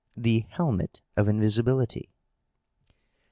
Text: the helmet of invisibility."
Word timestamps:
the 0.17 0.45
helmet 0.49 0.99
of 1.15 1.27
invisibility." 1.27 2.09